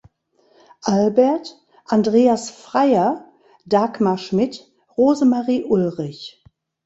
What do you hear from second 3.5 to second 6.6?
Dagmar Schmidt, Rosemarie Ulrich.